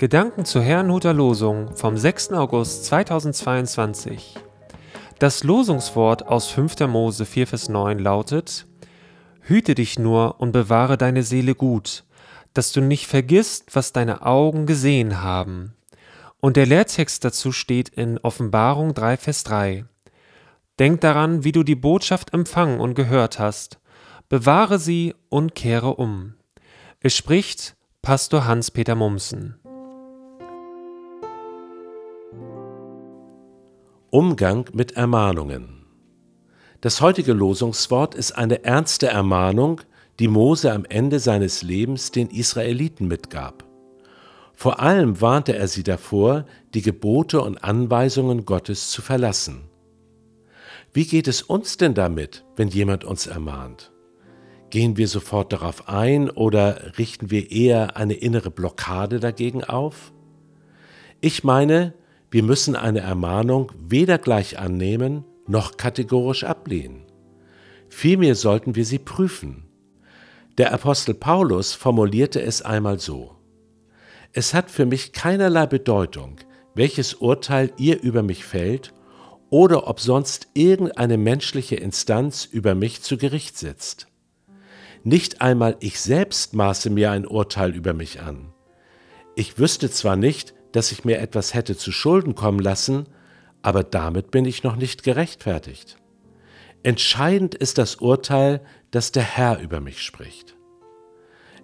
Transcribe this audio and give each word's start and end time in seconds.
Gedanken 0.00 0.46
zur 0.46 0.62
Herrnhuter 0.62 1.12
Losung 1.12 1.76
vom 1.76 1.98
6. 1.98 2.32
August 2.32 2.86
2022. 2.86 4.34
Das 5.18 5.44
Losungswort 5.44 6.26
aus 6.26 6.48
5. 6.48 6.88
Mose 6.88 7.26
4, 7.26 7.46
Vers 7.46 7.68
9 7.68 7.98
lautet: 7.98 8.66
Hüte 9.42 9.74
dich 9.74 9.98
nur 9.98 10.40
und 10.40 10.52
bewahre 10.52 10.96
deine 10.96 11.22
Seele 11.22 11.54
gut, 11.54 12.04
dass 12.54 12.72
du 12.72 12.80
nicht 12.80 13.08
vergisst, 13.08 13.76
was 13.76 13.92
deine 13.92 14.24
Augen 14.24 14.64
gesehen 14.64 15.20
haben. 15.20 15.74
Und 16.40 16.56
der 16.56 16.64
Lehrtext 16.64 17.22
dazu 17.22 17.52
steht 17.52 17.90
in 17.90 18.16
Offenbarung 18.16 18.94
3, 18.94 19.18
Vers 19.18 19.44
3. 19.44 19.84
Denk 20.78 21.02
daran, 21.02 21.44
wie 21.44 21.52
du 21.52 21.62
die 21.62 21.76
Botschaft 21.76 22.32
empfangen 22.32 22.80
und 22.80 22.94
gehört 22.94 23.38
hast. 23.38 23.78
Bewahre 24.30 24.78
sie 24.78 25.14
und 25.28 25.54
kehre 25.54 25.96
um. 25.96 26.36
Es 27.00 27.14
spricht 27.14 27.76
Pastor 28.00 28.46
Hans-Peter 28.46 28.94
Mumsen. 28.94 29.59
Umgang 34.12 34.68
mit 34.72 34.96
Ermahnungen. 34.96 35.86
Das 36.80 37.00
heutige 37.00 37.32
Losungswort 37.32 38.16
ist 38.16 38.32
eine 38.32 38.64
ernste 38.64 39.06
Ermahnung, 39.06 39.82
die 40.18 40.26
Mose 40.26 40.72
am 40.72 40.84
Ende 40.84 41.20
seines 41.20 41.62
Lebens 41.62 42.10
den 42.10 42.28
Israeliten 42.28 43.06
mitgab. 43.06 43.64
Vor 44.52 44.80
allem 44.80 45.20
warnte 45.20 45.54
er 45.54 45.68
sie 45.68 45.84
davor, 45.84 46.44
die 46.74 46.82
Gebote 46.82 47.40
und 47.40 47.62
Anweisungen 47.62 48.44
Gottes 48.46 48.90
zu 48.90 49.00
verlassen. 49.00 49.68
Wie 50.92 51.06
geht 51.06 51.28
es 51.28 51.42
uns 51.42 51.76
denn 51.76 51.94
damit, 51.94 52.44
wenn 52.56 52.66
jemand 52.66 53.04
uns 53.04 53.28
ermahnt? 53.28 53.92
Gehen 54.70 54.96
wir 54.96 55.06
sofort 55.06 55.52
darauf 55.52 55.88
ein 55.88 56.30
oder 56.30 56.98
richten 56.98 57.30
wir 57.30 57.52
eher 57.52 57.96
eine 57.96 58.14
innere 58.14 58.50
Blockade 58.50 59.20
dagegen 59.20 59.62
auf? 59.62 60.12
Ich 61.20 61.44
meine, 61.44 61.94
wir 62.30 62.42
müssen 62.42 62.76
eine 62.76 63.00
Ermahnung 63.00 63.72
weder 63.76 64.18
gleich 64.18 64.58
annehmen 64.58 65.24
noch 65.46 65.76
kategorisch 65.76 66.44
ablehnen. 66.44 67.02
Vielmehr 67.88 68.36
sollten 68.36 68.76
wir 68.76 68.84
sie 68.84 69.00
prüfen. 69.00 69.64
Der 70.58 70.72
Apostel 70.72 71.14
Paulus 71.14 71.72
formulierte 71.72 72.40
es 72.40 72.62
einmal 72.62 73.00
so. 73.00 73.36
Es 74.32 74.54
hat 74.54 74.70
für 74.70 74.86
mich 74.86 75.12
keinerlei 75.12 75.66
Bedeutung, 75.66 76.36
welches 76.74 77.14
Urteil 77.14 77.72
ihr 77.78 78.00
über 78.00 78.22
mich 78.22 78.44
fällt 78.44 78.92
oder 79.48 79.88
ob 79.88 79.98
sonst 79.98 80.48
irgendeine 80.54 81.18
menschliche 81.18 81.74
Instanz 81.74 82.44
über 82.44 82.76
mich 82.76 83.02
zu 83.02 83.16
Gericht 83.16 83.58
sitzt. 83.58 84.06
Nicht 85.02 85.40
einmal 85.40 85.76
ich 85.80 86.00
selbst 86.00 86.54
maße 86.54 86.90
mir 86.90 87.10
ein 87.10 87.26
Urteil 87.26 87.74
über 87.74 87.92
mich 87.92 88.20
an. 88.20 88.52
Ich 89.34 89.58
wüsste 89.58 89.90
zwar 89.90 90.14
nicht, 90.14 90.54
dass 90.72 90.92
ich 90.92 91.04
mir 91.04 91.18
etwas 91.18 91.54
hätte 91.54 91.76
zu 91.76 91.92
Schulden 91.92 92.34
kommen 92.34 92.60
lassen, 92.60 93.06
aber 93.62 93.84
damit 93.84 94.30
bin 94.30 94.44
ich 94.44 94.62
noch 94.62 94.76
nicht 94.76 95.02
gerechtfertigt. 95.02 95.96
Entscheidend 96.82 97.54
ist 97.54 97.78
das 97.78 97.96
Urteil, 97.96 98.60
das 98.90 99.12
der 99.12 99.22
Herr 99.22 99.60
über 99.60 99.80
mich 99.80 100.02
spricht. 100.02 100.56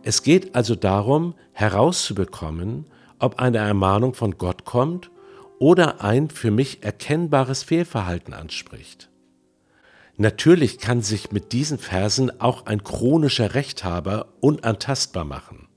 Es 0.03 0.23
geht 0.23 0.55
also 0.55 0.75
darum, 0.75 1.35
herauszubekommen, 1.53 2.87
ob 3.19 3.39
eine 3.39 3.59
Ermahnung 3.59 4.15
von 4.15 4.39
Gott 4.39 4.65
kommt 4.65 5.11
oder 5.59 6.03
ein 6.03 6.29
für 6.29 6.51
mich 6.51 6.83
erkennbares 6.83 7.63
Fehlverhalten 7.63 8.35
anspricht. 8.35 9.11
Natürlich 10.19 10.79
kann 10.79 11.03
sich 11.03 11.33
mit 11.33 11.53
diesen 11.53 11.79
Versen 11.79 12.41
auch 12.41 12.67
ein 12.67 12.85
chronischer 12.85 13.55
Rechthaber 13.55 14.29
unantastbar 14.41 15.25
machen. 15.25 15.69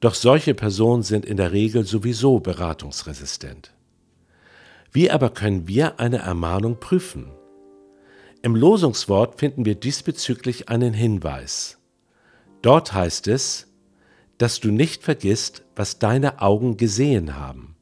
Doch 0.00 0.14
solche 0.14 0.54
Personen 0.54 1.02
sind 1.02 1.24
in 1.24 1.36
der 1.36 1.52
Regel 1.52 1.84
sowieso 1.84 2.38
beratungsresistent. 2.38 3.72
Wie 4.92 5.10
aber 5.10 5.30
können 5.30 5.68
wir 5.68 5.98
eine 6.00 6.18
Ermahnung 6.18 6.78
prüfen? 6.78 7.30
Im 8.42 8.54
Losungswort 8.54 9.38
finden 9.38 9.64
wir 9.64 9.74
diesbezüglich 9.74 10.68
einen 10.68 10.94
Hinweis. 10.94 11.78
Dort 12.62 12.92
heißt 12.92 13.26
es, 13.28 13.66
dass 14.38 14.60
du 14.60 14.70
nicht 14.70 15.02
vergisst, 15.02 15.64
was 15.74 15.98
deine 15.98 16.40
Augen 16.40 16.76
gesehen 16.76 17.36
haben. 17.36 17.74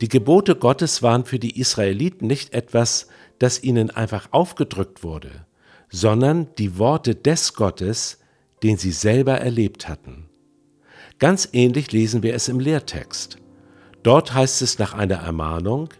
Die 0.00 0.08
Gebote 0.08 0.56
Gottes 0.56 1.02
waren 1.02 1.24
für 1.24 1.38
die 1.38 1.58
Israeliten 1.58 2.26
nicht 2.26 2.54
etwas, 2.54 3.08
das 3.38 3.62
ihnen 3.62 3.90
einfach 3.90 4.28
aufgedrückt 4.32 5.02
wurde, 5.02 5.46
sondern 5.90 6.54
die 6.56 6.78
Worte 6.78 7.14
des 7.14 7.54
Gottes, 7.54 8.18
den 8.62 8.76
sie 8.76 8.92
selber 8.92 9.40
erlebt 9.40 9.88
hatten. 9.88 10.29
Ganz 11.20 11.50
ähnlich 11.52 11.92
lesen 11.92 12.24
wir 12.24 12.34
es 12.34 12.48
im 12.48 12.58
Lehrtext. 12.58 13.36
Dort 14.02 14.34
heißt 14.34 14.62
es 14.62 14.78
nach 14.78 14.94
einer 14.94 15.16
Ermahnung, 15.16 15.90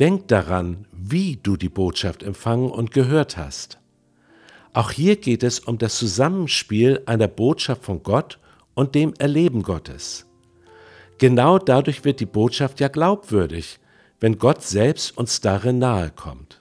Denk 0.00 0.26
daran, 0.26 0.86
wie 0.92 1.36
du 1.36 1.56
die 1.56 1.68
Botschaft 1.68 2.24
empfangen 2.24 2.70
und 2.70 2.90
gehört 2.90 3.36
hast. 3.36 3.78
Auch 4.72 4.90
hier 4.90 5.14
geht 5.16 5.44
es 5.44 5.60
um 5.60 5.78
das 5.78 5.96
Zusammenspiel 5.98 7.02
einer 7.06 7.28
Botschaft 7.28 7.84
von 7.84 8.02
Gott 8.02 8.40
und 8.74 8.96
dem 8.96 9.14
Erleben 9.18 9.62
Gottes. 9.62 10.26
Genau 11.18 11.60
dadurch 11.60 12.04
wird 12.04 12.18
die 12.18 12.26
Botschaft 12.26 12.80
ja 12.80 12.88
glaubwürdig, 12.88 13.78
wenn 14.18 14.38
Gott 14.38 14.62
selbst 14.62 15.16
uns 15.16 15.40
darin 15.40 15.78
nahe 15.78 16.10
kommt. 16.10 16.60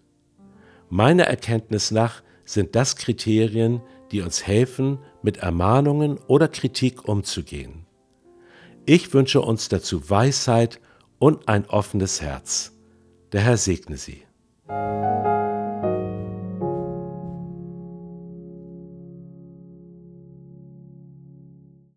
Meiner 0.89 1.23
Erkenntnis 1.23 1.89
nach 1.89 2.21
sind 2.45 2.75
das 2.75 2.95
Kriterien, 2.97 3.81
die 4.13 4.21
uns 4.21 4.45
helfen, 4.45 4.99
mit 5.23 5.37
Ermahnungen 5.37 6.17
oder 6.27 6.47
Kritik 6.47 7.07
umzugehen. 7.07 7.85
Ich 8.85 9.13
wünsche 9.13 9.41
uns 9.41 9.69
dazu 9.69 10.09
Weisheit 10.09 10.79
und 11.19 11.47
ein 11.47 11.65
offenes 11.65 12.21
Herz. 12.21 12.77
Der 13.31 13.41
Herr 13.41 13.57
segne 13.57 13.97
Sie. 13.97 14.23